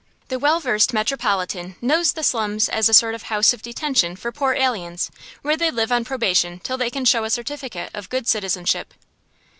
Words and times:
The 0.29 0.39
well 0.39 0.59
versed 0.59 0.93
metropolitan 0.95 1.75
knows 1.79 2.13
the 2.13 2.23
slums 2.23 2.67
as 2.69 2.89
a 2.89 2.91
sort 2.95 3.13
of 3.13 3.21
house 3.21 3.53
of 3.53 3.61
detention 3.61 4.15
for 4.15 4.31
poor 4.31 4.55
aliens, 4.55 5.11
where 5.43 5.55
they 5.55 5.69
live 5.69 5.91
on 5.91 6.03
probation 6.05 6.57
till 6.57 6.75
they 6.79 6.89
can 6.89 7.05
show 7.05 7.23
a 7.23 7.29
certificate 7.29 7.91
of 7.93 8.09
good 8.09 8.27
citizenship. 8.27 8.95